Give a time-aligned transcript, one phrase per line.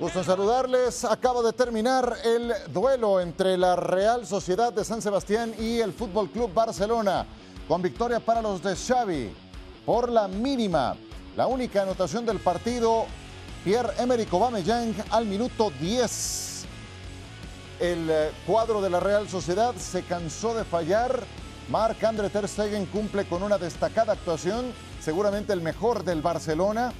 [0.00, 1.04] Gusto en saludarles.
[1.04, 6.30] Acaba de terminar el duelo entre la Real Sociedad de San Sebastián y el Fútbol
[6.30, 7.26] Club Barcelona,
[7.68, 9.30] con victoria para los de Xavi
[9.84, 10.96] por la mínima.
[11.36, 13.04] La única anotación del partido,
[13.62, 16.64] Pierre-Emerick Aubameyang al minuto 10.
[17.80, 21.24] El eh, cuadro de la Real Sociedad se cansó de fallar.
[21.68, 26.90] Marc-André Ter Stegen cumple con una destacada actuación, seguramente el mejor del Barcelona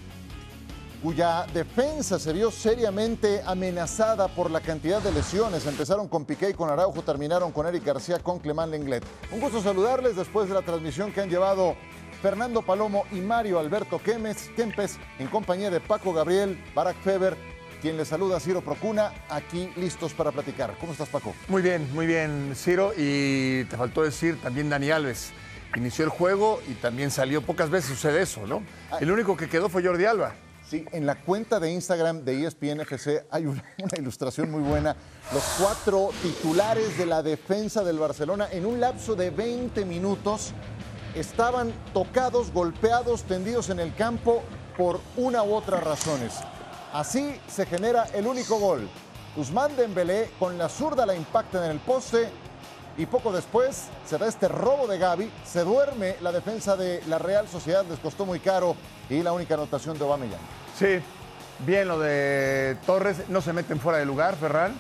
[1.03, 5.67] cuya defensa se vio seriamente amenazada por la cantidad de lesiones.
[5.67, 9.05] Empezaron con Piqué y con Araujo, terminaron con Eric García, con Clemán Lenglet.
[9.33, 11.77] Un gusto saludarles después de la transmisión que han llevado
[12.21, 17.37] Fernando Palomo y Mario Alberto Kempes, Kempes en compañía de Paco Gabriel, Barack Feber,
[17.81, 20.77] quien les saluda Ciro Procuna, aquí listos para platicar.
[20.79, 21.35] ¿Cómo estás, Paco?
[21.49, 22.93] Muy bien, muy bien, Ciro.
[22.95, 25.33] Y te faltó decir también Dani Alves.
[25.75, 27.41] Inició el juego y también salió.
[27.41, 28.63] Pocas veces sucede eso, ¿no?
[29.01, 30.35] El único que quedó fue Jordi Alba.
[30.71, 33.65] Sí, en la cuenta de Instagram de ESPN FC hay una,
[33.99, 34.95] ilustración muy buena.
[35.35, 40.53] Los cuatro titulares de la defensa del Barcelona en un lapso de 20 minutos
[41.17, 44.45] estaban tocados, golpeados, tendidos en el campo
[44.79, 46.35] por una u otra razones.
[46.93, 48.89] Así se genera el único gol.
[49.37, 52.29] Usman Dembélé con la zurda la impacta en el poste
[53.01, 57.19] y poco después se da este robo de Gaby, se duerme la defensa de la
[57.19, 58.77] Real Sociedad, les costó muy caro
[59.09, 60.41] y la única anotación de Aubameyang.
[60.79, 61.01] Sí,
[61.61, 64.75] bien lo de Torres, no se meten fuera de lugar, Ferran.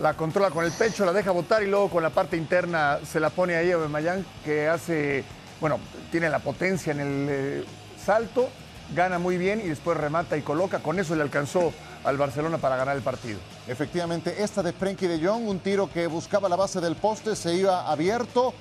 [0.00, 3.20] La controla con el pecho, la deja botar y luego con la parte interna se
[3.20, 5.22] la pone ahí a Mayán, que hace,
[5.60, 5.78] bueno,
[6.10, 7.64] tiene la potencia en el eh,
[8.04, 8.48] salto,
[8.94, 10.80] gana muy bien y después remata y coloca.
[10.80, 11.72] Con eso le alcanzó
[12.04, 13.38] al Barcelona para ganar el partido.
[13.66, 17.54] Efectivamente, esta de Frenkie de Jong, un tiro que buscaba la base del poste, se
[17.54, 18.54] iba abierto.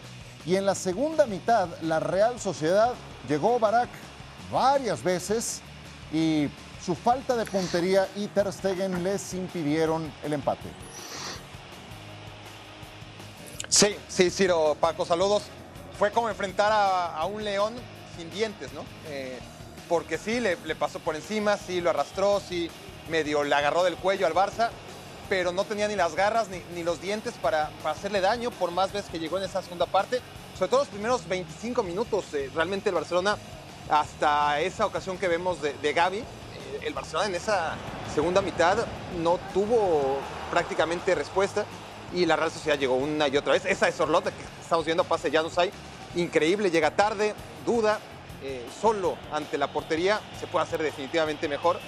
[0.45, 2.94] Y en la segunda mitad, la Real Sociedad
[3.27, 3.89] llegó Barak
[4.51, 5.61] varias veces
[6.11, 6.49] y
[6.83, 10.69] su falta de puntería y Ter Stegen les impidieron el empate.
[13.69, 15.44] Sí, sí, Ciro, Paco, saludos.
[15.97, 17.73] Fue como enfrentar a, un león
[18.17, 18.84] sin dientes, ¿no?
[19.07, 19.40] Eh,
[19.93, 22.67] porque sí, le, pasó por encima, sí, lo arrastró, sí,
[23.11, 24.71] medio le agarró del cuello al Barça,
[25.29, 29.11] pero no tenía ni las garras ni, los dientes para, hacerle daño por más veces
[29.11, 30.19] que llegó en esa segunda parte.
[30.57, 33.37] Sobre todo los primeros 25 minutos, eh, realmente el Barcelona,
[33.87, 36.23] hasta esa ocasión que vemos de, de Gaby,
[36.81, 37.75] el Barcelona en esa
[38.15, 38.79] segunda mitad
[39.21, 40.17] no tuvo
[40.49, 41.65] prácticamente respuesta
[42.15, 43.63] y la Real Sociedad llegó una y otra vez.
[43.67, 45.69] Esa es Sorlota que estamos viendo, pase ya no hay.
[46.15, 47.99] Increíble, llega tarde, duda,
[48.43, 51.79] eh, solo ante la portería se puede hacer definitivamente mejor.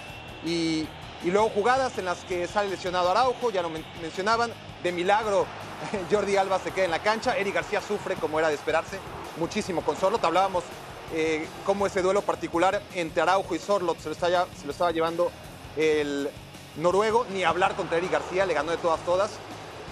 [0.46, 0.88] Y,
[1.26, 3.70] luego jugadas en las que sale lesionado Araujo, ya lo
[4.02, 4.52] mencionaban,
[4.84, 5.48] de milagro
[6.12, 9.00] Jordi Alba se queda en la cancha, Eric García sufre como era de esperarse
[9.38, 10.24] muchísimo con Sorlot.
[10.24, 10.64] Hablábamos
[11.14, 15.32] eh, cómo ese duelo particular entre Araujo y Sorlot se lo, estaba llevando
[15.76, 16.30] el
[16.78, 19.32] noruego, ni hablar contra Eric García, le ganó de todas todas.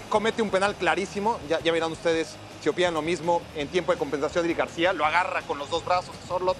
[0.09, 2.35] Comete un penal clarísimo, ya, ya verán ustedes
[2.69, 6.15] opinan lo mismo en tiempo de compensación Eric García, lo agarra con los dos brazos
[6.27, 6.57] Sorlot,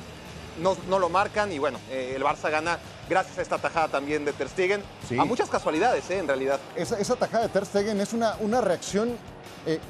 [0.61, 4.23] no, no lo marcan y bueno, eh, el Barça gana gracias a esta tajada también
[4.25, 4.83] de Ter Stegen.
[5.19, 6.59] A muchas casualidades, eh, en realidad.
[6.75, 9.17] Esa, esa tajada de Ter Stegen es una, una reacción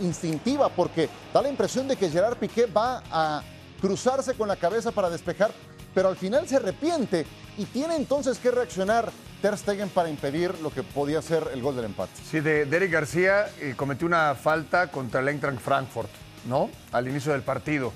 [0.02, 3.42] instintiva porque da la impresión de que Gerard Piqué va a
[3.82, 5.52] cruzarse con la cabeza para despejar,
[5.94, 7.26] pero al final se arrepiente
[7.58, 9.12] y tiene entonces que reaccionar
[9.44, 12.14] Ter Stegen para impedir lo que podía ser el gol del empate.
[12.32, 16.10] Sí, de Derek García eh, cometió una falta contra el Eintracht Frankfurt,
[16.46, 16.70] ¿no?
[16.94, 17.92] Al inicio del partido.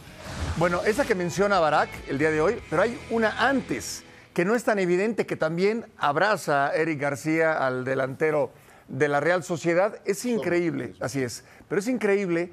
[0.57, 4.03] Bueno, esa que menciona Barak el día de hoy, pero hay una antes
[4.33, 8.51] que no es tan evidente que también abraza a Eric García al delantero
[8.89, 10.01] de la Real Sociedad.
[10.03, 12.51] Es increíble, así es, pero es increíble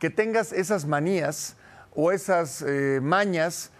[0.00, 1.54] que tengas esas manías
[1.94, 3.70] o esas eh, mañas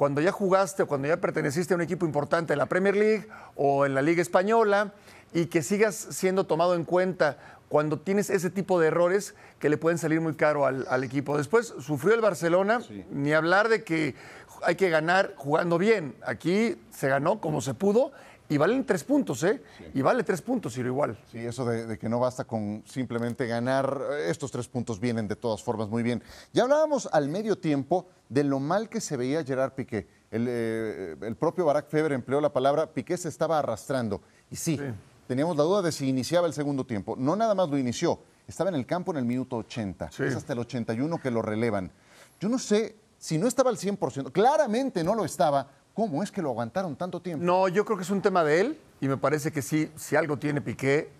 [0.00, 3.28] cuando ya jugaste o cuando ya perteneciste a un equipo importante en la Premier League
[3.54, 4.94] o en la Liga Española
[5.34, 7.36] y que sigas siendo tomado en cuenta
[7.68, 11.36] cuando tienes ese tipo de errores que le pueden salir muy caro al, equipo.
[11.36, 12.80] Después sufrió el Barcelona,
[13.10, 14.14] ni hablar de que
[14.62, 16.14] hay que ganar jugando bien.
[16.24, 18.12] Aquí se ganó como se pudo
[18.50, 19.62] y valen tres puntos, ¿eh?
[19.94, 21.16] Y vale tres puntos, pero igual.
[21.30, 25.62] Sí, eso de, que no basta con simplemente ganar, estos tres puntos vienen de todas
[25.62, 26.20] formas muy bien.
[26.52, 30.08] Ya hablábamos al medio tiempo de lo mal que se veía Gerard Piqué.
[30.32, 34.20] El, eh, el propio Barack Feber empleó la palabra, Piqué se estaba arrastrando.
[34.50, 34.80] Y sí,
[35.28, 37.14] teníamos la duda de si iniciaba el segundo tiempo.
[37.16, 38.18] No nada más lo inició,
[38.48, 40.10] estaba en el campo en el minuto 80.
[40.18, 41.92] Es hasta el 81 que lo relevan.
[42.40, 45.68] Yo no sé si no estaba al 100%, claramente no lo estaba,
[46.00, 47.44] ¿Cómo es que lo aguantaron tanto tiempo?
[47.44, 50.16] No, yo creo que es un tema de él y me parece que sí, si
[50.16, 51.10] algo tiene Piqué,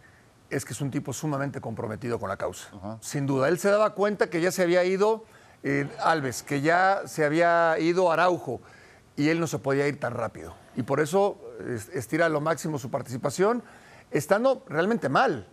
[0.49, 2.71] es que es un tipo sumamente comprometido con la causa.
[3.03, 5.27] Sin duda, él se daba cuenta que ya se había ido
[5.65, 8.63] eh, Alves, que ya se había ido Araujo
[9.17, 10.55] y él no se podía ir tan rápido.
[10.75, 11.37] Y por eso
[11.93, 13.63] estira lo máximo su participación
[14.11, 15.47] estando realmente mal,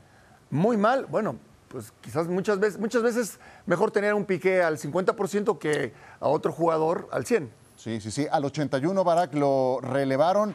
[0.50, 1.06] muy mal.
[1.06, 1.36] Bueno,
[1.68, 5.92] pues quizás muchas veces, muchas veces mejor tener un Piqué al 50% que
[6.22, 7.50] a otro jugador al 100%.
[7.88, 8.28] Sí, sí, sí.
[8.30, 10.54] Al 81 Barak lo relevaron,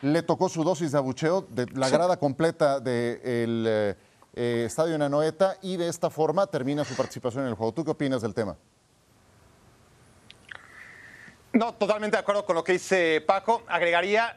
[0.00, 3.94] le tocó su dosis de abucheo de la grada completa del eh,
[4.34, 7.72] eh, Estadio Nanoeta y de esta forma termina su participación en el juego.
[7.72, 8.56] ¿Tú qué opinas del tema?
[11.52, 13.62] No, totalmente de acuerdo con lo que dice Paco.
[13.68, 14.36] Agregaría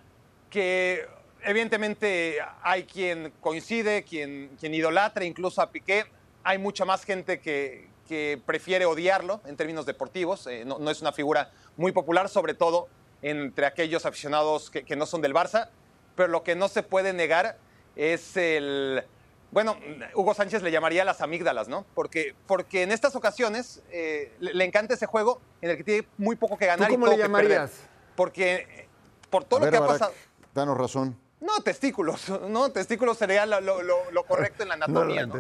[0.51, 1.07] que
[1.41, 6.05] evidentemente hay quien coincide, quien, quien idolatra incluso a Piqué.
[6.43, 10.47] Hay mucha más gente que, que prefiere odiarlo en términos deportivos.
[10.47, 12.87] Eh, no, es una figura muy popular, sobre todo
[13.21, 15.69] entre aquellos aficionados que, que, no son del Barça.
[16.15, 17.57] Pero lo que no se puede negar
[17.95, 19.03] es el...
[19.51, 19.77] Bueno,
[20.13, 21.85] Hugo Sánchez le llamaría las amígdalas, ¿no?
[21.93, 26.35] Porque, porque en estas ocasiones eh, le, encanta ese juego en el que tiene muy
[26.35, 26.89] poco que ganar.
[26.89, 27.71] ¿Tú cómo y le llamarías?
[28.15, 28.87] Porque eh,
[29.29, 30.13] por todo lo que ha pasado...
[30.53, 31.17] Danos razón.
[31.39, 32.71] No, testículos, ¿no?
[32.71, 35.25] Testículos sería lo, correcto en la anatomía.
[35.25, 35.35] No,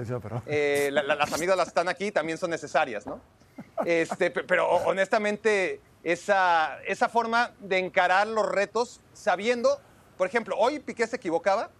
[0.45, 3.19] eh, las amígdalas están aquí, también son necesarias, ¿no?
[3.85, 9.81] Este, pero honestamente, esa, esa forma de encarar los retos sabiendo,
[10.17, 11.71] por ejemplo, hoy Piqué se equivocaba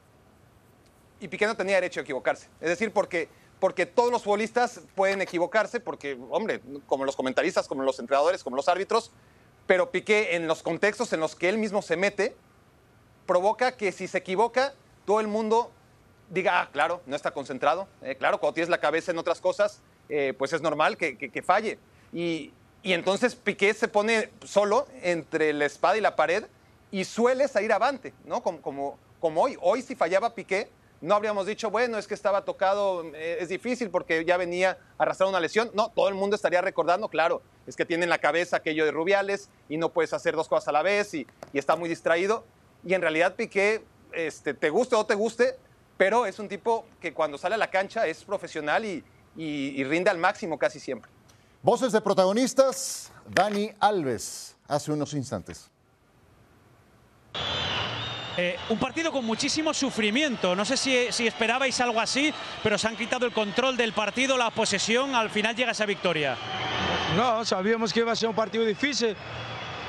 [1.19, 2.47] y Piqué no tenía derecho a equivocarse.
[2.59, 3.29] Es decir, porque,
[3.59, 8.55] porque todos los futbolistas pueden equivocarse, porque, hombre, como los comentaristas, como los entrenadores, como
[8.55, 9.11] los árbitros,
[9.67, 12.35] pero Piqué en los contextos en los que él mismo se mete,
[13.27, 14.73] provoca que si se equivoca,
[15.05, 15.71] todo el mundo
[16.31, 17.87] diga, ah, claro, no está concentrado.
[18.01, 21.77] Eh, claro, cuando tienes la cabeza en otras cosas, eh, pues es normal que, falle.
[22.11, 22.51] Y,
[22.93, 26.45] entonces Piqué se pone solo entre la espada y la pared
[26.91, 28.41] y suele salir avante, ¿no?
[28.41, 29.57] Como, hoy.
[29.61, 30.69] Hoy si fallaba Piqué,
[31.01, 35.03] no habríamos dicho, bueno, es que estaba tocado, eh, es difícil porque ya venía a
[35.03, 35.71] arrastrar una lesión.
[35.73, 38.91] No, todo el mundo estaría recordando, claro, es que tiene en la cabeza aquello de
[38.91, 42.45] Rubiales y no puedes hacer dos cosas a la vez y, y está muy distraído
[42.85, 43.83] y en realidad Piqué,
[44.13, 45.55] este, te guste o te guste,
[45.97, 49.03] pero es un tipo que cuando sale a la cancha es profesional y,
[49.83, 51.11] rinde al máximo casi siempre.
[51.65, 55.67] Voces de protagonistas, Dani Alves, hace unos instantes.
[58.37, 60.55] Eh, un partido con muchísimo sufrimiento.
[60.55, 62.31] No sé si, si, esperabais algo así,
[62.61, 65.15] pero se han quitado el control del partido, la posesión.
[65.15, 66.37] Al final llega esa victoria.
[67.17, 69.17] No, sabíamos que iba a ser un partido difícil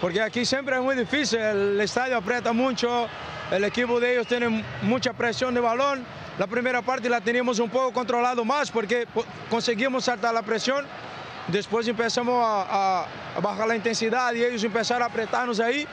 [0.00, 3.06] porque aquí siempre es muy difícil, el estadio aprieta mucho,
[3.50, 6.06] el equipo de ellos tiene mucha presión de balón.
[6.38, 9.06] La primera parte la teníamos un poco controlado más porque
[9.50, 10.86] conseguimos saltar la presión.
[11.48, 13.06] Después empezamos a,
[13.40, 15.86] bajar la intensidad y ellos empezaron a apretarnos ahí.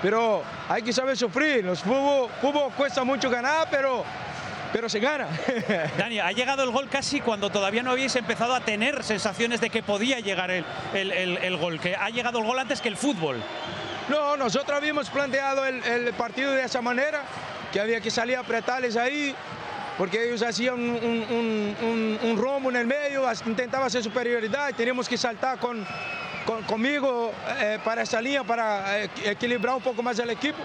[0.00, 1.64] Pero hay que saber sufrir.
[1.64, 4.04] Los fútbol, fútbol cuesta mucho ganar, pero
[4.72, 5.28] pero se gana.
[5.98, 9.70] Dani, ha llegado el gol casi cuando todavía no habéis empezado a tener sensaciones de
[9.70, 10.64] que podía llegar el,
[10.94, 13.42] el, gol, que ha llegado el gol antes que el fútbol.
[14.08, 17.22] No, nosotros habíamos planteado el, partido de esa manera,
[17.72, 19.34] que había que salir a apretarles ahí,
[19.98, 25.58] porque ellos hacían un, un, rombo en el medio, intentaban hacer superioridad, teníamos que saltar
[25.58, 25.84] con,
[26.68, 30.58] conmigo eh, para esa línea, para eh, equilibrar un poco más el equipo.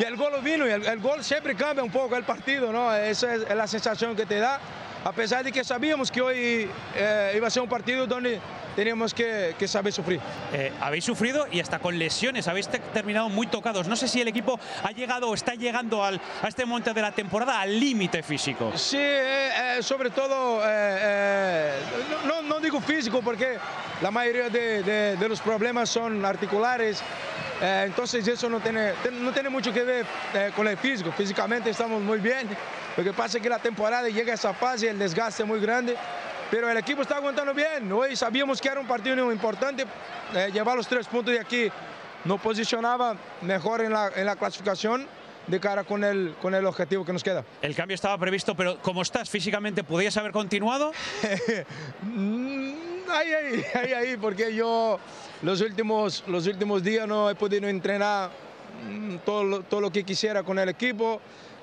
[0.00, 2.92] Y el gol vino y el, gol siempre cambia un poco el partido, ¿no?
[2.94, 4.58] Esa es la sensación que te da,
[5.04, 8.40] a pesar de que sabíamos que hoy eh, iba a ser un partido donde
[8.76, 10.20] teníamos que, saber sufrir.
[10.52, 13.86] Eh, habéis sufrido y hasta con lesiones, habéis terminado muy tocados.
[13.88, 17.02] No sé si el equipo ha llegado o está llegando al, a este momento de
[17.02, 18.72] la temporada al límite físico.
[18.76, 20.60] Sí, eh, sobre todo,
[22.26, 23.58] no, no, digo físico porque
[24.00, 27.02] la mayoría de, de los problemas son articulares.
[27.62, 30.04] Eh, entonces eso no tiene, no tiene mucho que ver
[30.34, 31.12] eh, con el físico.
[31.12, 32.48] Físicamente estamos muy bien.
[32.96, 35.60] Lo que pasa es que la temporada llega a esa fase el desgaste es muy
[35.60, 35.96] grande.
[36.52, 37.90] Pero el equipo está aguantando bien.
[37.90, 39.86] Hoy sabíamos que era un partido importante.
[40.34, 41.70] Eh, llevar los tres puntos de aquí
[42.26, 45.06] nos posicionaba mejor en la, en la clasificación
[45.46, 47.42] de cara con el, con el objetivo que nos queda.
[47.62, 50.92] El cambio estaba previsto, pero como estás físicamente, ¿podías haber continuado?
[52.02, 55.00] ahí, ahí, ahí, ahí, porque yo
[55.40, 58.30] los últimos, los últimos días no he podido entrenar
[58.90, 61.18] mm, todo todo lo que quisiera con el equipo.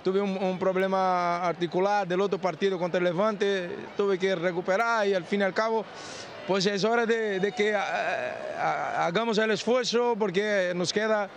[0.09, 5.23] Tuve un, problema articular del otro partido contra el Levante, tuve que recuperar y al
[5.23, 5.85] fin y al cabo
[6.47, 11.29] pues es hora de, que hagamos el esfuerzo porque nos queda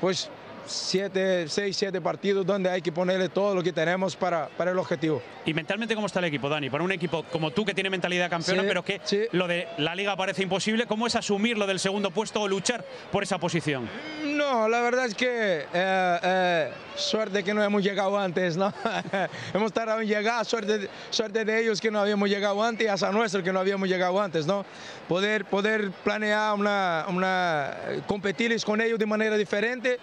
[0.00, 0.28] pues
[0.66, 4.78] siete, seis, siete partidos donde hay que ponerle todo lo que tenemos para, para el
[4.78, 5.22] objetivo.
[5.44, 6.70] ¿Y mentalmente cómo está el equipo, Dani?
[6.70, 9.00] Para un equipo como tú que tiene mentalidad campeona, pero que
[9.32, 12.84] lo de la liga parece imposible, ¿cómo es asumir lo del segundo puesto o luchar
[13.12, 13.88] por esa posición?
[14.24, 18.72] No, la verdad es que eh, eh, suerte que no hemos llegado antes, ¿no?
[19.54, 23.10] hemos tardado en llegar, suerte, suerte de ellos que no habíamos llegado antes y hasta
[23.12, 24.64] nuestro que no habíamos llegado antes, ¿no?
[25.08, 29.98] Poder, poder planear una, una, competirles con ellos de manera diferente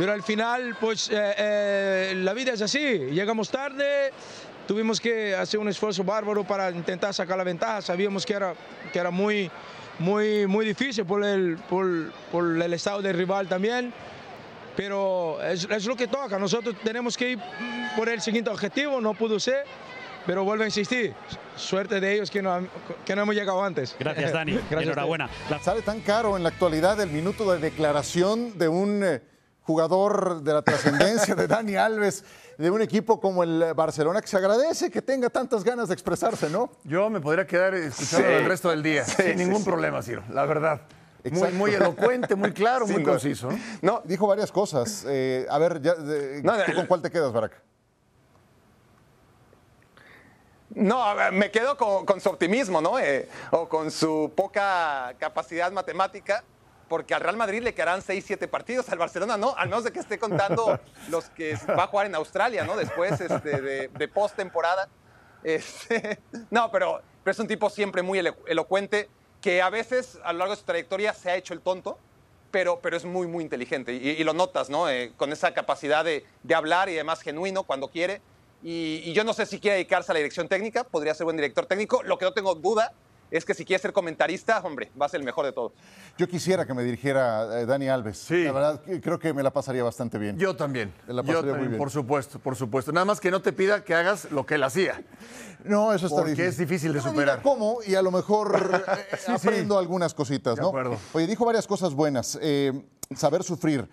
[0.00, 2.80] pero al final, pues eh, eh, la vida es así.
[3.10, 4.10] Llegamos tarde,
[4.66, 7.82] tuvimos que hacer un esfuerzo bárbaro para intentar sacar la ventaja.
[7.82, 8.54] Sabíamos que era,
[8.94, 9.50] que era muy,
[9.98, 11.86] muy, muy difícil por el, por,
[12.32, 13.92] por el estado del rival también.
[14.74, 16.38] Pero es, es, lo que toca.
[16.38, 17.38] Nosotros tenemos que ir
[17.94, 19.02] por el siguiente objetivo.
[19.02, 19.66] No pudo ser,
[20.24, 21.12] pero vuelvo a insistir.
[21.56, 22.66] Suerte de ellos que no,
[23.04, 23.94] que no hemos llegado antes.
[24.00, 24.52] Gracias, Dani.
[24.70, 25.28] Gracias Enhorabuena.
[25.50, 25.58] La...
[25.58, 29.20] Sale tan caro en la actualidad el minuto de declaración de un eh,
[29.62, 32.24] jugador de la trascendencia de Dani Alves,
[32.58, 36.50] de un equipo como el Barcelona, que se agradece que tenga tantas ganas de expresarse,
[36.50, 36.70] ¿no?
[36.84, 38.34] Yo me podría quedar escuchando sí.
[38.34, 40.80] el resto del día, sí, sin ningún sí, problema, Ciro, la verdad.
[41.30, 43.50] Muy, muy, elocuente, muy claro, muy conciso.
[43.82, 45.04] No, dijo varias cosas.
[45.06, 47.60] Eh, a ver, ya, de, no, ¿tú con cuál te quedas, Barak?
[50.70, 52.98] No, a ver, me quedo con, con, su optimismo, ¿no?
[52.98, 56.44] Eh, o con su poca capacidad matemática,
[56.90, 59.92] porque al Real Madrid le quedarán 6, 7 partidos, al Barcelona no, al menos de
[59.92, 62.76] que esté contando los que va a jugar en Australia, ¿no?
[62.76, 64.88] Después este, de, de post-temporada.
[65.44, 66.18] Este,
[66.50, 69.08] no, pero, pero, es un tipo siempre muy elo elocuente,
[69.40, 71.96] que a veces a lo largo de su trayectoria se ha hecho el tonto,
[72.50, 73.92] pero, pero es muy, muy inteligente.
[73.94, 74.90] Y, y lo notas, ¿no?
[74.90, 78.20] Eh, con esa capacidad de, de hablar y además genuino cuando quiere.
[78.64, 81.36] Y, y, yo no sé si quiere dedicarse a la dirección técnica, podría ser buen
[81.36, 82.02] director técnico.
[82.02, 82.92] Lo que no tengo duda
[83.30, 85.72] es que si quiere ser comentarista, hombre, va a ser el mejor de todos.
[86.18, 88.18] Yo quisiera que me dirigiera eh, Dani Alves.
[88.18, 88.44] Sí.
[88.44, 90.36] La verdad, creo que me la pasaría bastante bien.
[90.38, 90.92] Yo también.
[91.06, 91.78] Me la pasaría Yo también, muy bien.
[91.78, 92.92] por supuesto, por supuesto.
[92.92, 95.02] Nada más que no te pida que hagas lo que él hacía.
[95.64, 96.48] No, eso está Porque difícil.
[96.50, 97.38] es difícil de No superar.
[97.38, 97.78] diga ¿Cómo?
[97.86, 98.82] Y a lo mejor
[99.12, 99.32] eh, Sí, sí.
[99.32, 100.68] aprendo algunas cositas, De ¿no?
[100.68, 100.96] acuerdo.
[101.12, 102.38] Oye, dijo varias cosas buenas.
[102.42, 102.72] Eh,
[103.14, 103.88] saber sufrir.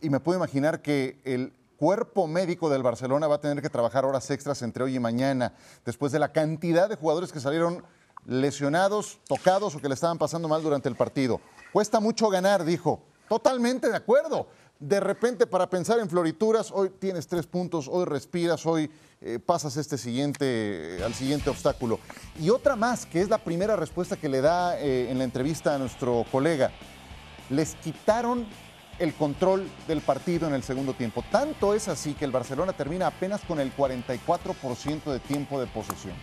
[0.00, 4.04] Y me puedo imaginar que el cuerpo médico del Barcelona va a tener que trabajar
[4.04, 7.82] horas extras entre hoy y mañana, después de la cantidad de jugadores que salieron
[8.30, 11.40] lesionados, tocados o que le estaban pasando mal durante el partido.
[11.72, 13.02] Cuesta mucho ganar, dijo.
[13.28, 14.46] Totalmente de acuerdo.
[14.78, 18.88] De repente, para pensar en florituras, hoy tienes tres puntos, hoy respiras, hoy
[19.20, 21.98] eh, pasas este siguiente, al siguiente obstáculo.
[22.38, 25.74] Y otra más, que es la primera respuesta que le da eh, en la entrevista
[25.74, 26.70] a nuestro colega.
[27.50, 28.46] Les quitaron
[29.00, 31.24] el control del partido en el segundo tiempo.
[31.32, 36.14] Tanto es así que el Barcelona termina apenas con el 44% de tiempo de posesión.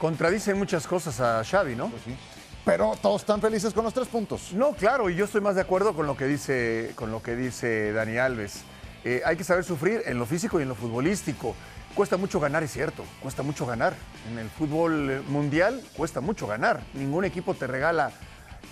[0.00, 1.88] Contradicen muchas cosas a Xavi, ¿no?
[1.88, 2.16] Pues sí.
[2.64, 4.52] Pero todos están felices con los tres puntos.
[4.52, 7.36] No, claro, y yo estoy más de acuerdo con lo que dice, con lo que
[7.36, 8.62] dice Dani Alves.
[9.04, 11.54] Eh, hay que saber sufrir en lo físico y en lo futbolístico.
[11.94, 13.94] Cuesta mucho ganar, es cierto, cuesta mucho ganar.
[14.30, 16.80] En el fútbol mundial cuesta mucho ganar.
[16.94, 18.12] Ningún equipo te regala,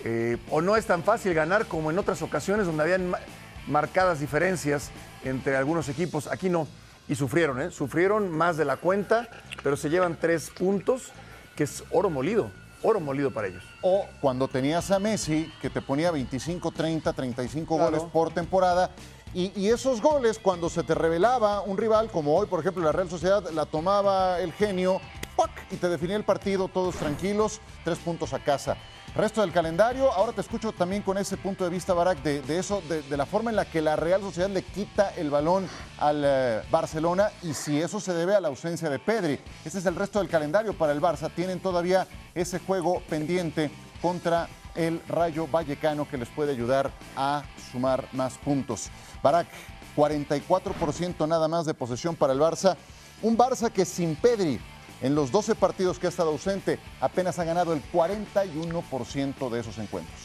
[0.04, 3.18] eh, o no es tan fácil ganar como en otras ocasiones donde habían ma-
[3.66, 4.90] marcadas diferencias
[5.25, 6.26] entre algunos equipos.
[6.26, 6.68] Aquí no.
[7.09, 7.71] Y sufrieron, ¿eh?
[7.71, 9.29] Sufrieron más de la cuenta,
[9.62, 11.11] pero se llevan tres puntos,
[11.57, 12.50] que es oro molido.
[12.83, 13.65] Oro molido para ellos.
[13.83, 17.91] O cuando tenías a Messi, que te ponía 25, 30, 35 Claro.
[17.91, 18.91] goles por temporada.
[19.35, 22.93] Y, y esos goles, cuando se te revelaba un rival, como hoy, por ejemplo, la
[22.93, 25.00] Real Sociedad, la tomaba el genio
[25.37, 25.50] ¡pac!
[25.71, 28.77] y te definía el partido, todos tranquilos, tres puntos a casa.
[29.15, 32.83] Resto del calendario, ahora te escucho también con ese punto de vista, Barak, de, eso,
[32.88, 35.67] de, la forma en la que la Real Sociedad le quita el balón
[35.99, 39.41] al eh, Barcelona y si eso se debe a la ausencia de Pedri.
[39.65, 41.31] Ese es el resto del calendario para el Barça.
[41.35, 48.07] Tienen todavía ese juego pendiente contra el Rayo Vallecano que les puede ayudar a sumar
[48.12, 48.88] más puntos.
[49.23, 49.49] Barak,
[49.97, 52.77] 44% nada más de posesión para el Barça.
[53.21, 54.61] Un Barça que sin Pedri,
[55.00, 59.78] en los 12 partidos que ha estado ausente, apenas ha ganado el 41% de esos
[59.78, 60.19] encuentros.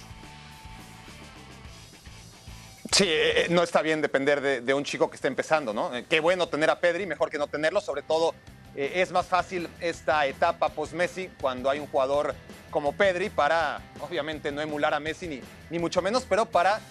[2.92, 5.96] Sí, eh, no está bien depender de, un chico que está empezando, ¿no?
[5.96, 8.36] Eh, Qué bueno tener a Pedri, mejor que no tenerlo, sobre todo
[8.76, 12.36] eh, es más fácil esta etapa post-Messi cuando hay un jugador
[12.70, 16.82] como Pedri para, obviamente, no emular a Messi ni, ni mucho menos, pero para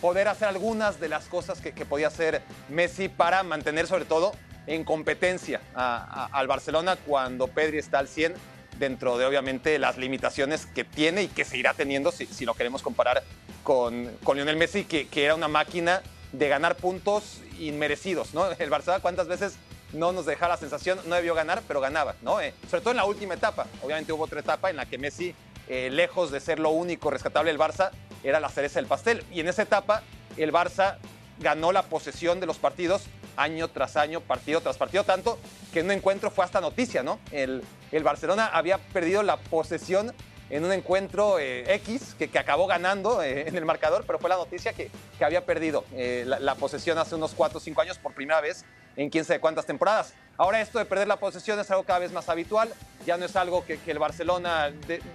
[0.00, 4.32] poder hacer algunas de las cosas que podía hacer Messi para mantener sobre todo
[4.66, 8.34] en competencia al Barcelona cuando Pedri está al 100
[8.78, 12.82] dentro de obviamente las limitaciones que tiene y que seguirá teniendo si, si lo queremos
[12.82, 13.22] comparar
[13.62, 16.02] con, con Lionel Messi, que, que era una máquina
[16.32, 18.50] de ganar puntos inmerecidos, ¿no?
[18.50, 19.56] El Barça cuántas veces
[19.92, 22.40] no nos dejaba la sensación, no debió ganar, pero ganaba, ¿no?
[22.40, 23.66] Eh, sobre todo en la última etapa.
[23.82, 25.34] Obviamente hubo otra etapa en la que Messi,
[25.68, 27.90] eh, lejos de ser lo único rescatable del Barça,
[28.24, 29.24] era la cereza del pastel.
[29.30, 30.02] Y en esa etapa
[30.36, 30.96] el Barça
[31.38, 33.02] ganó la posesión de los partidos
[33.36, 35.38] año tras año, partido tras partido, tanto
[35.72, 37.18] que en un encuentro fue hasta noticia, ¿no?
[37.30, 40.12] El, el Barcelona había perdido la posesión
[40.52, 44.28] en un encuentro eh, X que, que acabó ganando eh, en el marcador, pero fue
[44.28, 47.98] la noticia que, que había perdido eh, la, posesión hace unos 4 o 5 años
[47.98, 50.12] por primera vez en quién sabe cuántas temporadas.
[50.36, 52.70] Ahora esto de perder la posesión es algo cada vez más habitual,
[53.06, 54.70] ya no es algo que, el Barcelona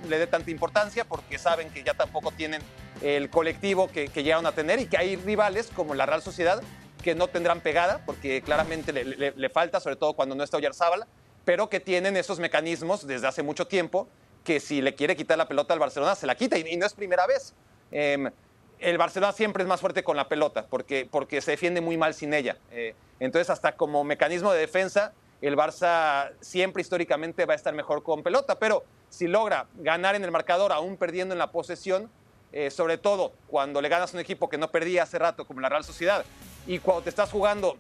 [0.10, 2.64] le dé tanta importancia porque saben que ya tampoco tienen
[3.04, 6.64] el colectivo que, que llegaron a tener y que hay rivales como la Real Sociedad
[7.08, 11.06] que no tendrán pegada, porque claramente le, falta, sobre todo cuando no está Oyarzábal,
[11.46, 14.10] pero que tienen esos mecanismos desde hace mucho tiempo
[14.44, 16.94] que si le quiere quitar la pelota al Barcelona, se la quita y, no es
[16.94, 17.54] primera vez.
[17.92, 18.30] Em,
[18.80, 22.14] el Barcelona siempre es más fuerte con la pelota porque, porque se defiende muy mal
[22.14, 22.58] sin ella.
[22.72, 28.04] Eh, entonces, hasta como mecanismo de defensa, el Barça siempre históricamente va a estar mejor
[28.04, 32.12] con pelota, pero si logra ganar en el marcador, aún perdiendo en la posesión,
[32.52, 35.62] eh, sobre todo cuando le ganas a un equipo que no perdía hace rato, como
[35.62, 36.26] la Real Sociedad,
[36.68, 37.78] y cuando te estás jugando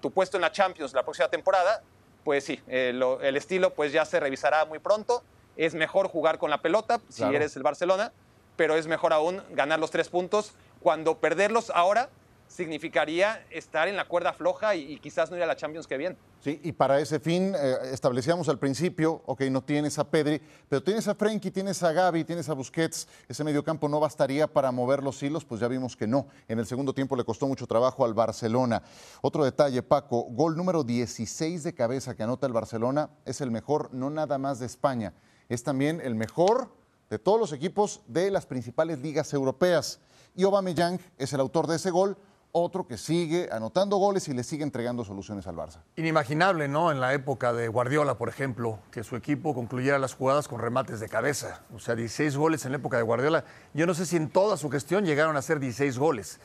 [0.00, 1.82] tu puesto en la Champions la próxima temporada,
[2.24, 5.22] pues sí, eh, el estilo pues ya se revisará muy pronto.
[5.56, 8.12] Es mejor jugar con la pelota si eres el Barcelona,
[8.56, 12.08] pero es mejor aún ganar los tres puntos cuando perderlos ahora
[12.52, 16.18] significaría estar en la cuerda floja y, quizás no ir a la Champions que bien.
[16.40, 20.82] Sí, y para ese fin eh, establecíamos al principio, ok, no tienes a Pedri, pero
[20.82, 25.02] tienes a Frenkie, tienes a Gaby, tienes a Busquets, ese mediocampo no bastaría para mover
[25.02, 26.26] los hilos, pues ya vimos que no.
[26.46, 28.82] En el segundo tiempo le costó mucho trabajo al Barcelona.
[29.22, 33.88] Otro detalle, Paco, gol número 16 de cabeza que anota el Barcelona, es el mejor
[33.94, 35.14] no nada más de España,
[35.48, 36.70] es también el mejor
[37.08, 40.00] de todos los equipos de las principales ligas europeas.
[40.34, 42.16] Y Aubameyang es el autor de ese gol,
[42.52, 45.80] otro que sigue anotando goles y le sigue entregando soluciones al Barça.
[45.96, 46.92] Inimaginable, ¿no?
[46.92, 51.00] En la época de Guardiola, por ejemplo, que su equipo concluyera las jugadas con remates
[51.00, 51.62] de cabeza.
[51.74, 53.44] O sea, 16 goles en la época de Guardiola.
[53.72, 56.40] Yo no sé si en toda su gestión llegaron a hacer 16 goles.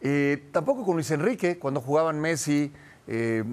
[0.00, 2.72] Eh, tampoco con Luis Enrique, cuando jugaban Messi,
[3.06, 3.44] eh,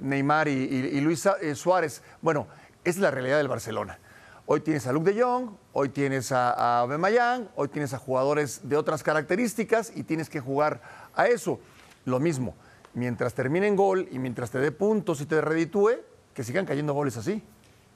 [0.00, 2.02] Neymar y, Luis eh, Suárez.
[2.20, 2.48] Bueno,
[2.82, 4.00] es la realidad del Barcelona.
[4.46, 6.84] Hoy tienes a Luke de Jong, hoy tienes a, a
[7.54, 10.82] hoy tienes a jugadores de otras características y tienes que jugar
[11.14, 11.60] a eso.
[12.04, 12.54] Lo mismo,
[12.94, 15.92] mientras termine en gol y mientras te dé puntos y te reditúe,
[16.34, 17.42] que sigan cayendo goles así.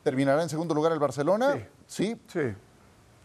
[0.02, 1.58] ¿Terminará en segundo lugar el Barcelona?
[1.87, 2.16] Sí.
[2.26, 2.54] Sí.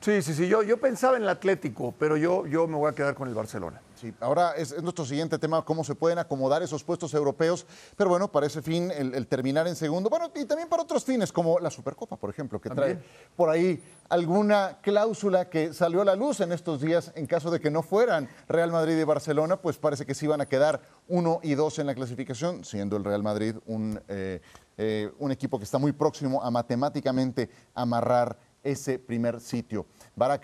[0.02, 0.48] Sí, sí, sí.
[0.50, 3.34] Yo, yo pensaba en el Atlético, pero yo, yo me voy a quedar con el
[3.34, 3.80] Barcelona.
[4.04, 8.30] Sí, ahora es, nuestro siguiente tema, cómo se pueden acomodar esos puestos europeos, pero bueno,
[8.30, 11.70] para ese fin, el, terminar en segundo, bueno, y también para otros fines, como la
[11.70, 13.00] Supercopa, por ejemplo, que trae
[13.38, 17.62] por ahí alguna cláusula que salió a la luz en estos días, en caso de
[17.62, 21.40] que no fueran Real Madrid y Barcelona, pues parece que sí van a quedar uno
[21.42, 24.42] y dos en la clasificación, siendo el Real Madrid un, eh,
[24.78, 29.86] eh, un equipo que está muy próximo a matemáticamente amarrar ese primer sitio.
[30.16, 30.44] Barak,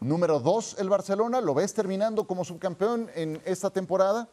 [0.00, 4.28] número dos el Barcelona, ¿lo ves terminando como subcampeón en esta temporada?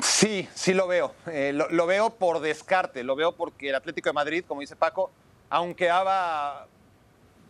[0.00, 1.14] Sí, sí lo veo.
[1.26, 5.10] Eh, lo, veo por descarte, lo veo porque el Atlético de Madrid, como dice Paco,
[5.48, 6.68] aunque daba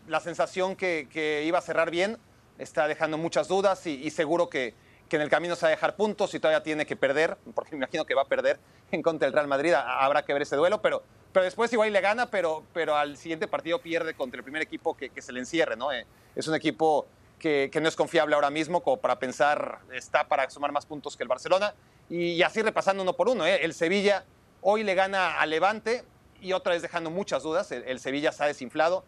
[0.09, 2.17] la sensación que, iba a cerrar bien,
[2.59, 4.75] está dejando muchas dudas y, seguro que,
[5.11, 7.73] que, en el camino se va a dejar puntos y todavía tiene que perder, porque
[7.73, 8.59] me imagino que va a perder
[8.91, 9.75] en contra del Real Madrid.
[9.75, 13.47] Habrá que ver ese duelo, pero pero después igual le gana, pero, pero al siguiente
[13.47, 15.93] partido pierde contra el primer equipo que, se le encierre, ¿no?
[15.93, 17.07] Eh, es un equipo
[17.39, 21.23] que, no es confiable ahora mismo, como para pensar, está para sumar más puntos que
[21.23, 21.75] el Barcelona.
[22.09, 23.61] Y, así repasando uno por uno, ¿eh?
[23.63, 24.25] el Sevilla
[24.63, 26.05] hoy le gana al Levante
[26.41, 27.71] y otra vez dejando muchas dudas.
[27.71, 29.05] El, Sevilla se ha desinflado,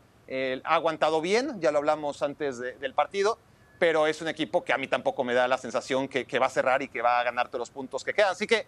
[0.65, 3.39] ha aguantado bien, ya lo hablamos antes del partido,
[3.83, 6.47] pero es un equipo que a mí tampoco me da la sensación que, que va
[6.47, 8.31] a cerrar y que va a ganar todos los puntos que quedan.
[8.31, 8.65] Así que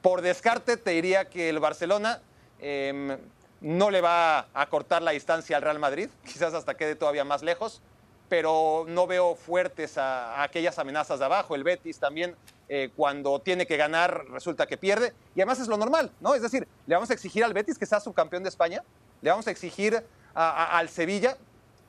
[0.00, 2.22] por descarte te diría que el Barcelona
[2.66, 3.18] Em,
[3.60, 7.42] no le va a cortar la distancia al Real Madrid, quizás hasta quede todavía más
[7.42, 7.82] lejos,
[8.30, 11.54] pero no veo fuertes a, aquellas amenazas de abajo.
[11.54, 12.34] El Betis también,
[12.70, 15.12] eh, cuando tiene que ganar, resulta que pierde.
[15.34, 16.34] Y además es lo normal, ¿no?
[16.34, 18.82] Es decir, le vamos a exigir al Betis que sea subcampeón de España,
[19.20, 20.02] le vamos a exigir
[20.34, 21.36] al Sevilla,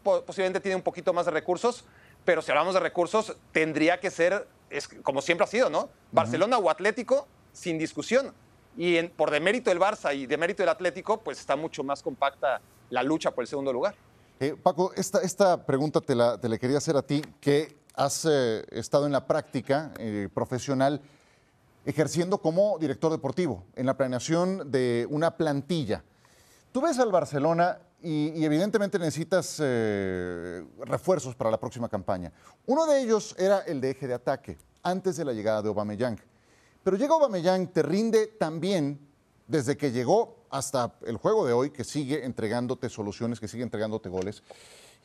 [0.04, 1.86] posiblemente tiene un poquito más de recursos,
[2.26, 5.90] pero si hablamos de recursos, tendría que ser, es, como siempre ha sido, ¿no?
[6.12, 8.34] Barcelona o Atlético, sin discusión.
[8.76, 12.60] Y por demérito del Barça y demérito del Atlético, pues está mucho más compacta
[12.90, 13.96] la lucha por el segundo lugar.
[14.40, 18.66] Eh, Paco, esta, esta pregunta te la, te quería hacer a ti, que has eh,
[18.72, 21.02] estado en la práctica eh, profesional
[21.86, 26.04] ejerciendo como director deportivo en la planeación de una plantilla.
[26.72, 29.58] Tú ves al Barcelona y, evidentemente necesitas
[30.86, 32.32] refuerzos para la próxima campaña.
[32.68, 36.20] Uno de ellos era el de eje de ataque, antes de la llegada de Aubameyang.
[36.84, 39.00] Pero llega Aubameyang, te rinde también
[39.48, 44.08] desde que llegó hasta el juego de hoy, que sigue entregándote soluciones, que sigue entregándote
[44.08, 44.44] goles.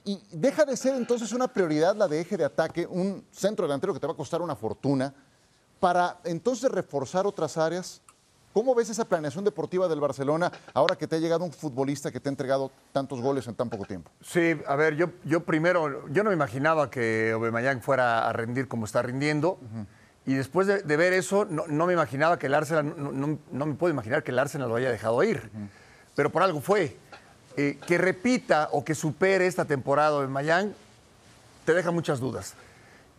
[0.05, 3.93] Y deja de ser entonces una prioridad la de eje de ataque, un centro delantero
[3.93, 5.15] que te va a costar una fortuna,
[5.79, 8.03] para entonces reforzar otras áreas.
[8.53, 12.19] ¿Cómo ves esa planeación deportiva del Barcelona ahora que te ha llegado un futbolista que
[12.19, 14.11] te ha entregado tantos goles en tan poco tiempo?
[14.21, 18.67] Sí, a ver, yo, yo primero, yo no me imaginaba que Aubameyang fuera a rendir
[18.67, 19.59] como está rindiendo.
[20.27, 24.23] Y después de, ver eso, no, me imaginaba que el Arsenal, no, me puedo imaginar
[24.23, 25.51] que el Arsenal lo haya dejado ir.
[26.15, 26.97] Pero por algo fue.
[27.57, 30.75] Eh, que repita o que supere esta temporada de Mayán,
[31.65, 32.55] te deja muchas dudas.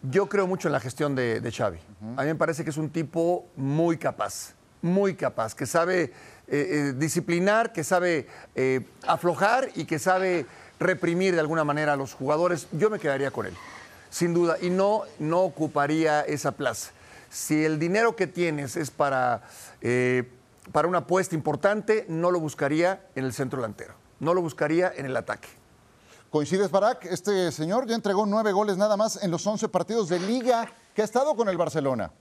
[0.03, 1.79] Yo creo mucho en la gestión de, Xavi.
[2.17, 6.11] A mí me parece que es un tipo muy capaz, muy capaz, que sabe eh,
[6.47, 10.45] eh, disciplinar, que sabe eh, aflojar y que sabe
[10.79, 12.67] reprimir de alguna manera a los jugadores.
[12.71, 13.53] Yo me quedaría con él,
[14.09, 16.91] sin duda, y no, no ocuparía esa plaza.
[17.29, 19.43] Si el dinero que tienes es para,
[20.71, 25.05] para una apuesta importante, no lo buscaría en el centro delantero, no lo buscaría en
[25.05, 25.47] el ataque.
[26.29, 27.05] ¿Coincides, Barak?
[27.05, 30.65] Este señor ya entregó nueve goles nada más en los once partidos de liga
[30.95, 32.11] que ha estado con el Barcelona.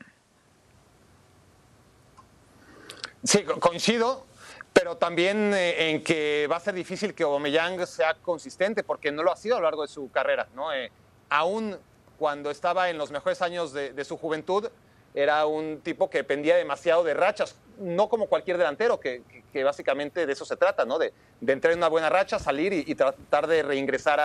[3.23, 4.25] Sí, coincido,
[4.73, 9.23] pero también eh, en que va a ser difícil que Aubameyang sea consistente, porque no
[9.23, 10.49] lo ha sido a lo largo de su carrera.
[10.55, 10.73] ¿no?
[10.73, 10.91] Eh,
[11.29, 11.77] aún
[12.19, 14.69] cuando estaba en los mejores años de, su juventud,
[15.15, 19.23] era un tipo que dependía demasiado de rachas, no como cualquier delantero, que,
[19.65, 20.99] básicamente de eso se trata, ¿no?
[20.99, 21.13] de,
[21.47, 24.21] entrar en una buena racha, salir y, tratar de reingresar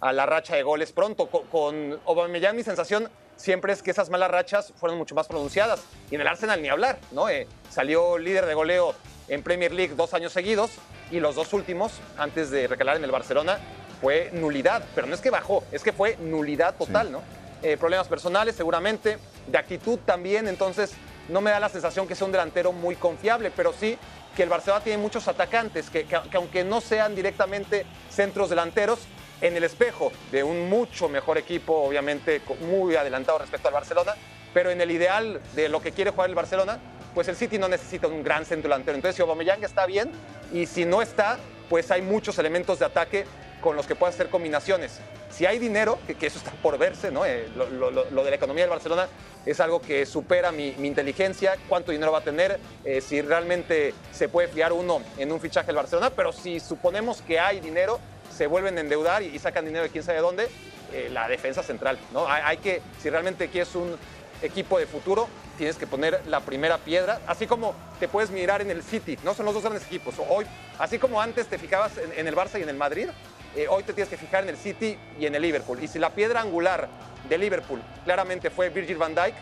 [0.00, 1.26] a, la racha de goles pronto.
[1.28, 5.80] Con, con Aubameyang mi sensación siempre es que esas malas rachas fueron mucho más pronunciadas.
[6.10, 7.28] Y en el Arsenal ni hablar, ¿no?
[7.28, 8.94] Eh, salió líder de goleo
[9.28, 10.72] en Premier League dos años seguidos
[11.10, 13.58] y los dos últimos, antes de recalar en el Barcelona,
[14.00, 14.82] fue nulidad.
[14.94, 17.22] Pero no es que bajó, es que fue nulidad total, ¿no?
[17.62, 20.92] Eh, problemas personales seguramente, de actitud también, entonces
[21.28, 23.98] no me da la sensación que sea un delantero muy confiable, pero sí
[24.36, 29.00] que el Barcelona tiene muchos atacantes que, que aunque no sean directamente centros delanteros,
[29.40, 34.14] en el espejo de un mucho mejor equipo, obviamente muy adelantado respecto al Barcelona,
[34.52, 36.78] pero en el ideal de lo que quiere jugar el Barcelona,
[37.14, 38.94] pues el City no necesita un gran centro delantero.
[38.94, 40.10] Entonces, si Aubameyang está bien
[40.52, 43.24] y si no está, pues hay muchos elementos de ataque
[43.60, 45.00] con los que puede hacer combinaciones.
[45.30, 47.24] Si hay dinero, que, eso está por verse, ¿no?
[47.24, 49.08] Eh, lo, de la economía del Barcelona
[49.46, 54.28] es algo que supera mi, inteligencia, cuánto dinero va a tener, eh, si realmente se
[54.28, 58.00] puede fiar uno en un fichaje del Barcelona, pero si suponemos que hay dinero,
[58.40, 60.48] se vuelven a endeudar y, sacan dinero de quién sabe dónde,
[60.94, 61.98] eh, la defensa central.
[62.10, 62.26] ¿no?
[62.26, 63.98] Hay, que, si realmente quieres un
[64.40, 68.70] equipo de futuro, tienes que poner la primera piedra, así como te puedes mirar en
[68.70, 70.14] el City, no son los dos grandes equipos.
[70.26, 70.46] Hoy,
[70.78, 73.10] así como antes te fijabas en, el Barça y en el Madrid,
[73.54, 75.78] eh, hoy te tienes que fijar en el City y en el Liverpool.
[75.82, 76.88] Y si la piedra angular
[77.28, 79.34] de Liverpool claramente fue Virgil van Dijk,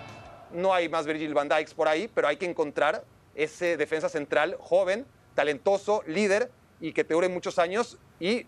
[0.54, 3.04] no hay más Virgil van Dijks por ahí, pero hay que encontrar
[3.37, 5.06] ese defensa central joven,
[5.37, 8.46] talentoso, líder y que te dure muchos años y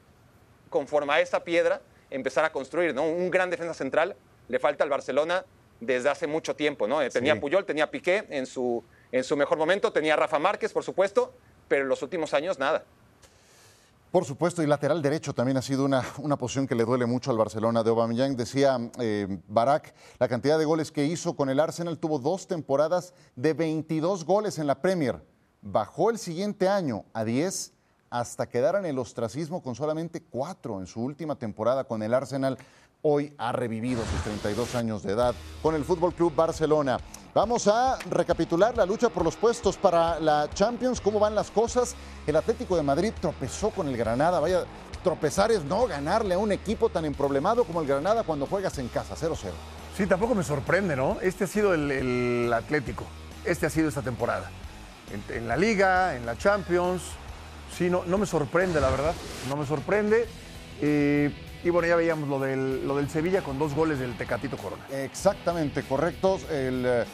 [0.70, 3.02] conforme a esa piedra, empezar a construir, ¿no?
[3.02, 4.16] Un gran defensa central
[4.48, 5.44] le falta al Barcelona
[5.80, 7.02] desde hace mucho tiempo, ¿no?
[7.02, 10.84] Eh, tenía Puyol, tenía Piqué en su, en su mejor momento, tenía Rafa Márquez, por
[10.84, 11.32] supuesto,
[11.68, 12.84] pero en los últimos años nada.
[14.10, 17.30] Por supuesto, y lateral derecho también ha sido una, una posición que le duele mucho
[17.30, 18.36] al Barcelona de Aubameyang.
[18.36, 23.14] Decía eh, Barak, la cantidad de goles que hizo con el Arsenal tuvo dos temporadas
[23.36, 25.22] de 22 goles en la Premier.
[25.62, 27.72] Bajó el siguiente año a 10
[28.10, 32.58] hasta quedar en el ostracismo con solamente cuatro en su última temporada con el Arsenal.
[33.02, 36.98] Hoy ha revivido sus 32 años de edad con el Fútbol Club Barcelona.
[37.32, 41.94] Vamos a recapitular la lucha por los puestos para la Champions, cómo van las cosas.
[42.26, 44.40] El Atlético de Madrid tropezó con el Granada.
[44.40, 44.64] Vaya,
[45.04, 48.88] tropezar es no ganarle a un equipo tan emproblemado como el Granada cuando juegas en
[48.88, 49.36] casa, 0-0.
[49.96, 51.18] Sí, tampoco me sorprende, ¿no?
[51.20, 53.04] Este ha sido el, Atlético.
[53.44, 54.50] Este ha sido esta temporada.
[55.28, 57.02] en la Liga, en la Champions,
[57.76, 59.14] Sí, no, no me sorprende, la verdad.
[59.48, 60.26] No me sorprende.
[60.80, 61.30] Eh,
[61.62, 64.84] y bueno, ya veíamos lo del, lo del Sevilla con dos goles del Tecatito Corona.
[64.90, 66.42] Exactamente, correctos.
[66.50, 67.04] El eh,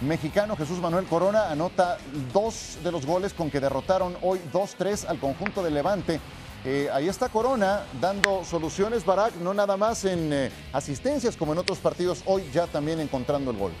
[0.00, 1.98] mexicano Jesús Manuel Corona anota
[2.32, 6.20] dos de los goles con que derrotaron hoy 2-3 al conjunto de Levante.
[6.64, 11.78] Eh, ahí está Corona dando soluciones, Barak, no nada más en asistencias como en otros
[11.78, 13.72] partidos, hoy ya también encontrando el gol.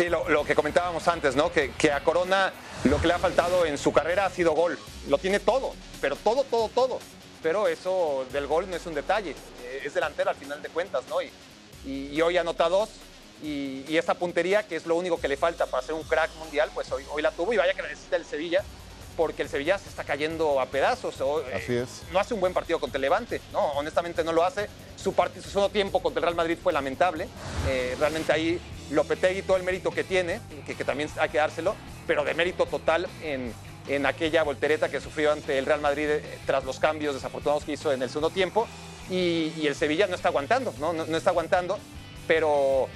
[0.00, 1.52] Sí, lo, que comentábamos antes, ¿no?
[1.52, 4.78] Que, a Corona lo que le ha faltado en su carrera ha sido gol.
[5.08, 6.98] Lo tiene todo, pero todo, todo, todo.
[7.42, 9.32] Pero eso del gol no es un detalle.
[9.32, 11.20] Eh, es delantero al final de cuentas, ¿no?
[11.20, 11.30] Y,
[11.84, 12.88] y, hoy anota dos.
[13.42, 16.30] Y, y, esa puntería, que es lo único que le falta para ser un crack
[16.36, 17.52] mundial, pues hoy, hoy la tuvo.
[17.52, 18.64] Y vaya que necesita el Sevilla,
[19.20, 21.14] porque el Sevilla se está cayendo a pedazos.
[21.20, 22.04] Eh, Así es.
[22.10, 23.60] no hace un buen partido contra el Levante, ¿no?
[23.72, 24.66] Honestamente no lo hace.
[24.96, 27.28] Su, partido, su segundo tiempo contra el Real Madrid fue lamentable.
[27.68, 28.58] Eh, realmente ahí
[28.90, 32.64] Lopetegui todo el mérito que tiene, que, que, también hay que dárselo, pero de mérito
[32.64, 33.52] total en,
[33.88, 37.72] en aquella voltereta que sufrió ante el Real Madrid eh, tras los cambios desafortunados que
[37.72, 38.66] hizo en el segundo tiempo.
[39.10, 40.94] Y, y el Sevilla no está aguantando, ¿no?
[40.94, 41.78] No, no está aguantando,
[42.26, 42.88] pero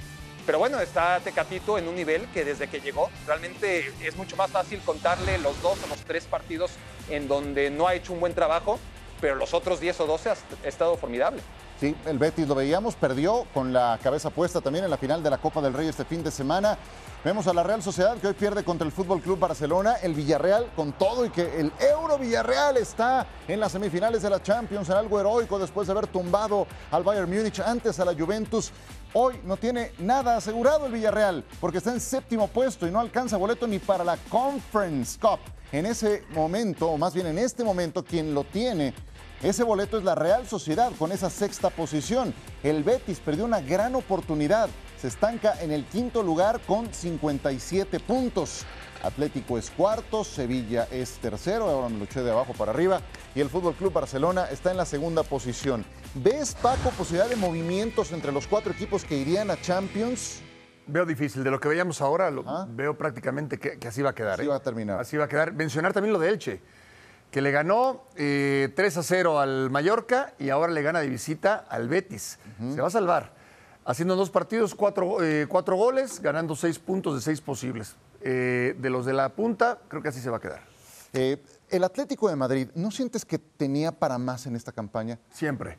[0.45, 4.51] pero bueno, está Tecatito en un nivel que desde que llegó realmente es mucho más
[4.51, 6.71] fácil contarle los dos o los tres partidos
[7.09, 8.79] en donde no ha hecho un buen trabajo
[9.21, 10.35] pero los otros 10 o 12 ha
[10.67, 11.41] estado formidable.
[11.79, 15.29] Sí, el Betis lo veíamos, perdió con la cabeza puesta también en la final de
[15.29, 16.77] la Copa del Rey este fin de semana.
[17.25, 20.71] Vemos a la Real Sociedad que hoy pierde contra el Fútbol Club Barcelona, el Villarreal
[20.73, 24.95] con todo y que el Euro Villarreal está en las semifinales de la Champions en
[24.95, 28.71] algo heroico después de haber tumbado al Bayern Múnich antes a la Juventus.
[29.11, 33.35] Hoy no tiene nada asegurado el Villarreal porque está en séptimo puesto y no alcanza
[33.35, 35.39] boleto ni para la Conference Cup.
[35.73, 38.93] En ese momento, o más bien en este momento, quien lo tiene
[39.43, 42.33] ese boleto es la Real Sociedad con esa sexta posición.
[42.63, 44.69] El Betis perdió una gran oportunidad.
[44.97, 48.65] Se estanca en el quinto lugar con 57 puntos.
[49.03, 53.01] Atlético es cuarto, Sevilla es tercero, ahora me lo eché de abajo para arriba.
[53.35, 55.85] Y el Fútbol Club Barcelona está en la segunda posición.
[56.15, 60.41] ¿Ves, Paco, posibilidad de movimientos entre los cuatro equipos que irían a Champions?
[60.87, 61.43] Veo difícil.
[61.43, 64.39] De lo que veíamos ahora, lo, veo prácticamente que, así va a quedar.
[64.39, 64.49] Así ¿eh?
[64.49, 64.99] va a terminar.
[64.99, 65.53] Así va a quedar.
[65.53, 66.61] Mencionar también lo de Elche
[67.35, 71.65] que le ganó 3 eh, a 0 al Mallorca y ahora le gana de visita
[71.67, 72.39] al Betis.
[72.73, 73.33] Se va a salvar.
[73.83, 77.97] Haciendo dos partidos, cuatro, eh, cuatro goles, ganando seis puntos de seis posibles.
[78.21, 80.61] Eh, de los de la punta, creo que así se va a quedar.
[81.11, 85.19] el Atlético de Madrid, ¿no sientes que tenía para más en esta campaña?
[85.29, 85.77] Siempre.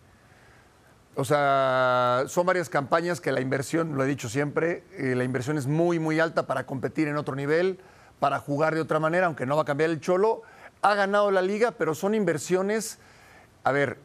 [1.14, 5.66] O sea, son varias campañas que la inversión, lo he dicho siempre, la inversión es
[5.66, 7.80] muy, muy alta para competir en otro nivel,
[8.20, 10.42] para jugar de otra manera, aunque no va a cambiar el cholo
[10.86, 12.98] ha ganado la liga, pero son inversiones,
[13.64, 13.98] a ver,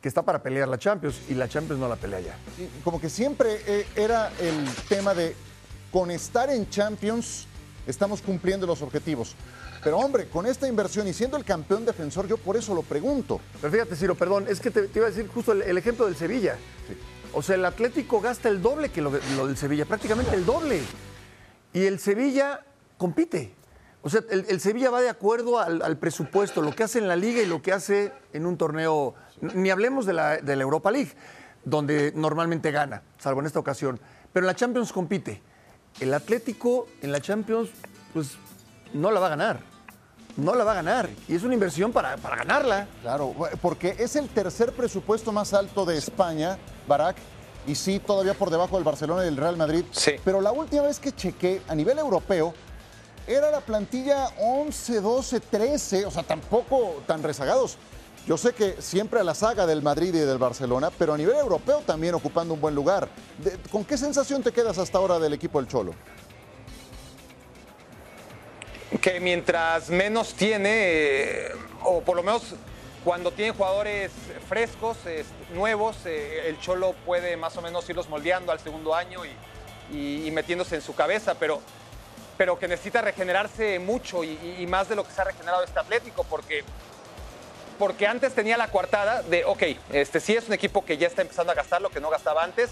[0.00, 2.38] que está para pelear la Champions y la Champions no la pelea ya.
[2.82, 5.36] Como que siempre eh, era el tema de
[5.92, 7.46] con estar en Champions
[7.86, 9.34] estamos cumpliendo los objetivos.
[9.84, 13.38] Pero hombre, con esta inversión y siendo el campeón defensor, yo por eso lo pregunto.
[13.60, 16.56] Pero fíjate, Ciro, perdón, es que te, iba a decir justo el, ejemplo del Sevilla.
[17.34, 20.80] O sea, el Atlético gasta el doble que lo del Sevilla, prácticamente el doble.
[21.74, 22.64] Y el Sevilla
[22.96, 23.59] compite.
[24.02, 27.42] O sea, el, Sevilla va de acuerdo al, presupuesto, lo que hace en la liga
[27.42, 31.12] y lo que hace en un torneo, ni hablemos de la, de la Europa League,
[31.64, 34.00] donde normalmente gana, salvo en esta ocasión.
[34.32, 35.42] Pero en la Champions compite.
[36.00, 37.70] El Atlético en la Champions,
[38.14, 38.38] pues
[38.94, 39.60] no la va a ganar.
[40.36, 41.10] No la va a ganar.
[41.28, 42.86] Y es una inversión para, para ganarla.
[43.02, 46.56] Claro, porque es el tercer presupuesto más alto de España,
[46.88, 47.16] Barak
[47.66, 49.84] y sí, todavía por debajo del Barcelona y del Real Madrid.
[49.90, 50.12] Sí.
[50.24, 52.54] Pero la última vez que chequé a nivel europeo,
[53.30, 57.78] era la plantilla 11, 12, 13, o sea, tampoco tan rezagados.
[58.26, 61.36] Yo sé que siempre a la saga del Madrid y del Barcelona, pero a nivel
[61.36, 63.08] europeo también ocupando un buen lugar.
[63.70, 65.94] ¿Con qué sensación te quedas hasta ahora del equipo del Cholo?
[69.00, 71.52] Que mientras menos tiene, eh,
[71.84, 72.42] o por lo menos
[73.04, 74.10] cuando tiene jugadores
[74.48, 74.98] frescos,
[75.54, 79.22] nuevos, eh, el Cholo puede más o menos irlos moldeando al segundo año
[79.92, 81.60] y metiéndose en su cabeza, pero
[82.40, 86.24] pero que necesita regenerarse mucho y, más de lo que se ha regenerado este Atlético,
[86.24, 86.64] porque,
[87.78, 91.20] porque antes tenía la coartada de, ok, este sí es un equipo que ya está
[91.20, 92.70] empezando a gastar lo que no gastaba antes,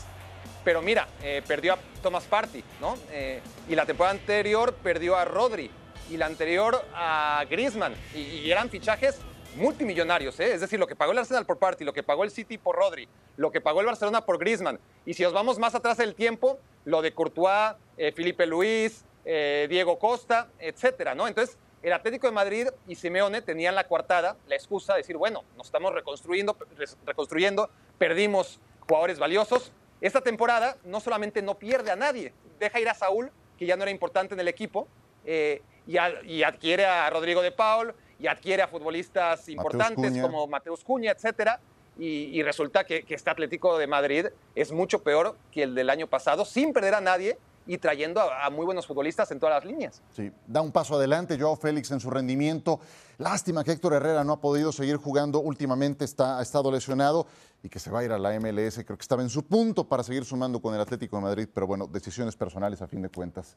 [0.64, 2.96] pero mira, eh, perdió a Thomas Party, ¿no?
[3.11, 5.70] Eh, y la temporada anterior perdió a Rodri,
[6.09, 9.18] y la anterior a Griezmann, y, eran fichajes
[9.57, 10.54] multimillonarios, ¿eh?
[10.54, 12.76] es decir, lo que pagó el Arsenal por Party, lo que pagó el City por
[12.76, 16.14] Rodri, lo que pagó el Barcelona por Griezmann, y si nos vamos más atrás del
[16.14, 17.74] tiempo, lo de Courtois,
[18.14, 21.29] Felipe Luis, eh, Diego Costa, etcétera, ¿no?
[21.29, 25.45] Entonces, el Atlético de Madrid y Simeone tenían la coartada, la excusa de decir, bueno,
[25.55, 26.57] nos estamos reconstruyendo,
[27.05, 29.71] reconstruyendo, perdimos jugadores valiosos.
[30.01, 33.83] Esta temporada no solamente no pierde a nadie, deja ir a Saúl, que ya no
[33.83, 34.88] era importante en el equipo,
[35.27, 35.99] eh, y,
[36.43, 41.61] adquiere a Rodrigo de Paul, y adquiere a futbolistas importantes como Mateus Cuña, etcétera.
[41.99, 46.07] Y, resulta que, que este Atlético de Madrid es mucho peor que el del año
[46.07, 47.37] pasado, sin perder a nadie,
[47.68, 50.02] y trayendo a, muy buenos futbolistas en todas las líneas.
[50.16, 52.81] Sí, da un paso adelante Joao Félix en su rendimiento.
[53.18, 57.26] Lástima que Héctor Herrera no ha podido seguir jugando últimamente, está, ha estado lesionado
[57.62, 58.83] y que se va a ir a la MLS.
[58.87, 61.66] Creo que estaba en su punto para seguir sumando con el Atlético de Madrid, pero
[61.66, 63.54] bueno, decisiones personales a fin de cuentas.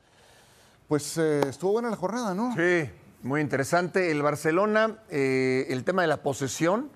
[0.90, 2.54] Pues eh, estuvo buena la jornada, ¿no?
[2.54, 2.90] Sí,
[3.24, 4.12] muy interesante.
[4.12, 6.92] El Barcelona, eh, el tema de la posesión,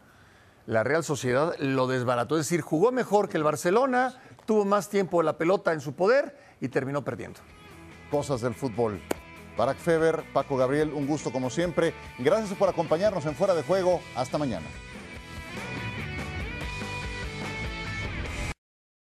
[0.65, 2.37] la Real Sociedad lo desbarató.
[2.37, 6.44] Es decir, jugó mejor que el Barcelona, tuvo más tiempo la pelota en su poder
[6.61, 7.39] y terminó perdiendo.
[8.11, 9.01] Cosas del fútbol.
[9.57, 11.93] Barack Feber, Paco Gabriel, un gusto como siempre.
[12.19, 14.01] Gracias por acompañarnos en Fuera de Juego.
[14.15, 14.65] Hasta mañana.